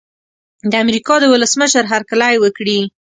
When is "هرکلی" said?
1.93-2.35